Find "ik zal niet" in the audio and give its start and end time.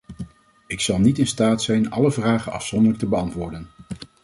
0.67-1.17